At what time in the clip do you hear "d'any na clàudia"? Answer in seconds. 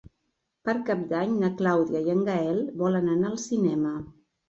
1.11-2.03